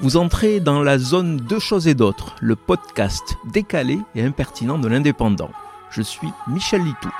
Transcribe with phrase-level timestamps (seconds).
[0.00, 4.88] Vous entrez dans la zone Deux choses et d'autres, le podcast décalé et impertinent de
[4.88, 5.52] l'indépendant.
[5.90, 7.10] Je suis Michel Litou.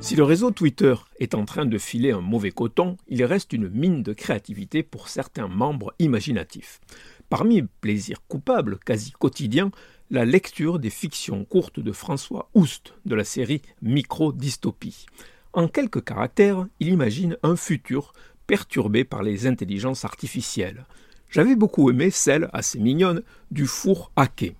[0.00, 3.68] Si le réseau Twitter est en train de filer un mauvais coton, il reste une
[3.68, 6.80] mine de créativité pour certains membres imaginatifs.
[7.28, 9.72] Parmi plaisirs coupables quasi quotidiens,
[10.10, 15.06] la lecture des fictions courtes de François Oust de la série Micro-dystopie.
[15.54, 18.12] En quelques caractères, il imagine un futur
[18.48, 20.84] perturbé par les intelligences artificielles.
[21.30, 23.22] J'avais beaucoup aimé celle, assez mignonne,
[23.52, 24.56] du four hacké.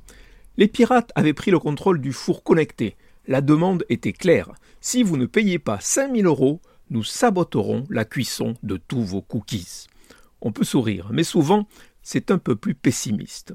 [0.56, 2.96] Les pirates avaient pris le contrôle du four connecté.
[3.26, 4.52] La demande était claire.
[4.80, 9.88] Si vous ne payez pas 5000 euros, nous saboterons la cuisson de tous vos cookies.
[10.42, 11.66] On peut sourire, mais souvent,
[12.02, 13.52] c'est un peu plus pessimiste.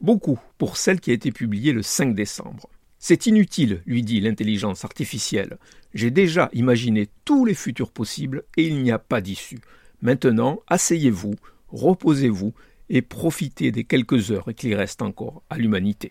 [0.00, 2.68] Beaucoup pour celle qui a été publiée le 5 décembre.
[3.08, 5.58] C'est inutile, lui dit l'intelligence artificielle.
[5.94, 9.60] J'ai déjà imaginé tous les futurs possibles et il n'y a pas d'issue.
[10.02, 11.36] Maintenant, asseyez-vous,
[11.68, 12.52] reposez-vous
[12.88, 16.10] et profitez des quelques heures qui restent encore à l'humanité.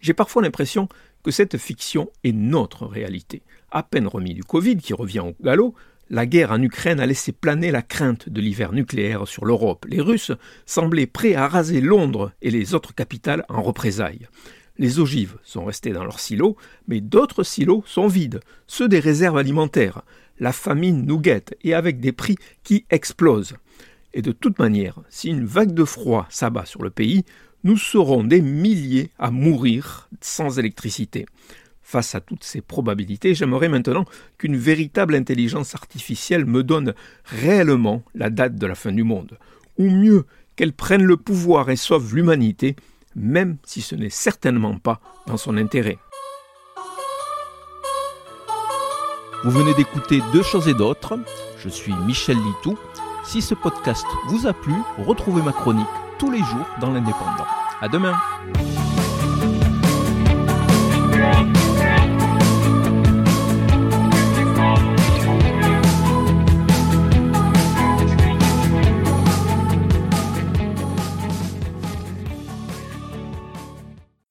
[0.00, 0.88] J'ai parfois l'impression
[1.22, 3.42] que cette fiction est notre réalité.
[3.70, 5.76] À peine remis du Covid qui revient au galop,
[6.10, 9.86] la guerre en Ukraine a laissé planer la crainte de l'hiver nucléaire sur l'Europe.
[9.88, 10.32] Les Russes
[10.64, 14.26] semblaient prêts à raser Londres et les autres capitales en représailles.
[14.78, 19.38] Les ogives sont restées dans leurs silos, mais d'autres silos sont vides, ceux des réserves
[19.38, 20.02] alimentaires.
[20.38, 23.56] La famine nous guette et avec des prix qui explosent.
[24.12, 27.24] Et de toute manière, si une vague de froid s'abat sur le pays,
[27.64, 31.26] nous serons des milliers à mourir sans électricité.
[31.82, 34.04] Face à toutes ces probabilités, j'aimerais maintenant
[34.38, 39.38] qu'une véritable intelligence artificielle me donne réellement la date de la fin du monde,
[39.78, 42.76] ou mieux, qu'elle prenne le pouvoir et sauve l'humanité,
[43.16, 45.98] même si ce n'est certainement pas dans son intérêt.
[49.42, 51.18] Vous venez d'écouter Deux choses et d'autres.
[51.58, 52.78] Je suis Michel Litou.
[53.24, 55.86] Si ce podcast vous a plu, retrouvez ma chronique
[56.18, 57.46] tous les jours dans l'Indépendant.
[57.80, 58.14] À demain!